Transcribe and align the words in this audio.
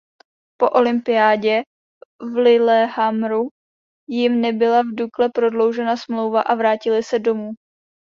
Po 0.57 0.67
olympiádě 0.69 1.61
v 2.21 2.35
Lillehammeru 2.35 3.47
jim 4.09 4.41
nebyla 4.41 4.81
v 4.81 4.95
Dukle 4.95 5.29
prodloužena 5.29 5.97
smlouva 5.97 6.41
a 6.41 6.55
vrátili 6.55 7.03
se 7.03 7.19
domů. 7.19 7.51